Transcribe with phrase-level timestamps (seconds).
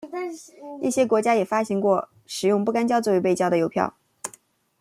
[0.81, 3.93] 一些国家也发行过使用不干胶作为背胶的邮票。